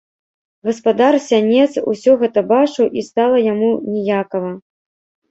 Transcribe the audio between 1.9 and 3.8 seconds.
усё гэта бачыў, і стала яму